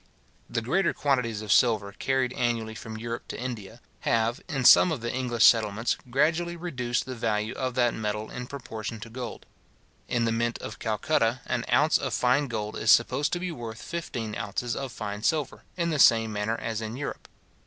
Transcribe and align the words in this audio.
The 0.49 0.61
great 0.63 0.95
quantities 0.95 1.43
of 1.43 1.51
silver 1.51 1.91
carried 1.91 2.33
annually 2.33 2.73
from 2.73 2.97
Europe 2.97 3.27
to 3.27 3.39
India, 3.39 3.79
have, 3.99 4.41
in 4.49 4.65
some 4.65 4.91
of 4.91 5.01
the 5.01 5.13
English 5.13 5.45
settlements, 5.45 5.95
gradually 6.09 6.55
reduced 6.55 7.05
the 7.05 7.13
value 7.13 7.53
of 7.53 7.75
that 7.75 7.93
metal 7.93 8.31
in 8.31 8.47
proportion 8.47 8.99
to 9.01 9.11
gold. 9.11 9.45
In 10.07 10.25
the 10.25 10.31
mint 10.31 10.57
of 10.57 10.79
Calcutta, 10.79 11.41
an 11.45 11.65
ounce 11.71 11.99
of 11.99 12.15
fine 12.15 12.47
gold 12.47 12.75
is 12.75 12.89
supposed 12.89 13.31
to 13.33 13.39
be 13.39 13.51
worth 13.51 13.79
fifteen 13.79 14.33
ounces 14.35 14.75
of 14.75 14.91
fine 14.91 15.21
silver, 15.21 15.65
in 15.77 15.91
the 15.91 15.99
same 15.99 16.33
manner 16.33 16.57
as 16.59 16.81
in 16.81 16.97
Europe. 16.97 17.27